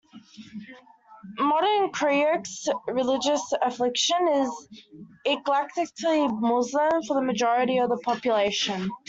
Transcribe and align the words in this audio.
Modern 1.37 1.91
Kyrgyz 1.91 2.67
religious 2.87 3.53
affiliation 3.61 4.27
is 4.29 4.67
eclectically 5.27 6.27
Muslim 6.41 7.03
for 7.03 7.19
a 7.19 7.23
majority 7.23 7.77
of 7.77 7.89
the 7.89 7.97
population. 8.03 8.89